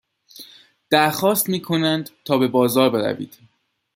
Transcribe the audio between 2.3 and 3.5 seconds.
به بازار بروید.